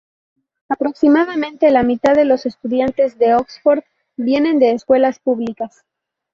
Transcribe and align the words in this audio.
Aproximadamente 0.67 1.69
la 1.69 1.83
mitad 1.83 2.15
de 2.15 2.25
los 2.25 2.47
estudiantes 2.47 3.19
de 3.19 3.35
Oxford 3.35 3.83
vienen 4.17 4.57
de 4.57 4.71
escuelas 4.71 5.19
públicas. 5.19 5.83